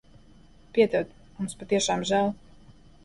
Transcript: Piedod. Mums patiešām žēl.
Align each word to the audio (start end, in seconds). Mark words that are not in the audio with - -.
Piedod. 0.77 1.13
Mums 1.41 1.55
patiešām 1.63 2.07
žēl. 2.13 2.33